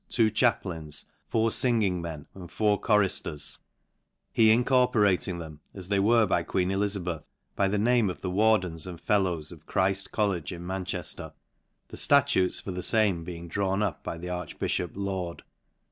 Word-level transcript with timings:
two 0.09 0.31
chaplains, 0.31 1.05
four 1.29 1.51
finging 1.51 2.01
men, 2.01 2.25
and 2.33 2.49
four 2.49 2.81
chonfters; 2.81 3.59
he 4.33 4.49
incorporating 4.49 5.37
them, 5.37 5.59
as 5.75 5.89
they 5.89 5.99
were 5.99 6.25
by 6.25 6.41
queen 6.41 6.71
Elizabeth, 6.71 7.21
by 7.55 7.67
the 7.67 7.77
name 7.77 8.09
of 8.09 8.21
the 8.21 8.29
wardens 8.31 8.87
and' 8.87 8.99
fellows 8.99 9.51
of 9.51 9.67
Chrijl 9.67 10.09
College 10.09 10.51
in 10.51 10.63
Mcnicheller, 10.63 11.33
the 11.89 11.97
ftatutes 11.97 12.59
for 12.59 12.71
the 12.71 12.81
fame 12.81 13.23
being 13.23 13.47
drawn 13.47 13.83
up 13.83 14.03
by 14.03 14.17
archbifhop 14.17 14.93
Laud. 14.95 15.43